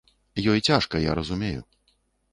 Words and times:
Ёй 0.53 0.63
цяжка, 0.69 1.03
я 1.05 1.19
разумею. 1.19 1.61